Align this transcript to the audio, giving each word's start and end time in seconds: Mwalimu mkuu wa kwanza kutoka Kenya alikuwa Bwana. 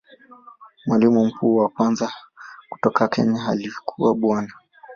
Mwalimu 0.85 1.25
mkuu 1.25 1.55
wa 1.55 1.69
kwanza 1.69 2.11
kutoka 2.71 3.07
Kenya 3.07 3.47
alikuwa 3.49 4.15
Bwana. 4.15 4.53